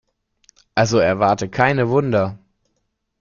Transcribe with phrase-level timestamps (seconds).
[0.75, 2.39] Also erwarte keine Wunder.